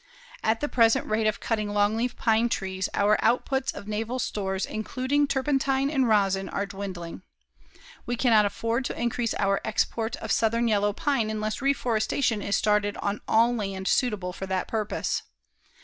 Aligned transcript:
At 0.41 0.61
the 0.61 0.67
present 0.67 1.05
rate 1.05 1.27
of 1.27 1.39
cutting 1.39 1.69
long 1.69 1.95
leaf 1.95 2.15
pine 2.17 2.49
trees, 2.49 2.89
our 2.95 3.17
outputs 3.17 3.71
of 3.71 3.87
naval 3.87 4.17
stores 4.17 4.65
including 4.65 5.27
turpentine 5.27 5.91
and 5.91 6.07
rosin 6.07 6.49
are 6.49 6.65
dwindling. 6.65 7.21
We 8.07 8.15
cannot 8.15 8.45
afford 8.47 8.83
to 8.85 8.99
increase 8.99 9.35
our 9.35 9.61
export 9.63 10.15
of 10.15 10.31
southern 10.31 10.67
yellow 10.67 10.91
pine 10.91 11.29
unless 11.29 11.61
reforestation 11.61 12.41
is 12.41 12.55
started 12.55 12.97
on 12.97 13.21
all 13.27 13.53
land 13.55 13.87
suitable 13.87 14.33
for 14.33 14.47
that 14.47 14.67
purpose. 14.67 15.21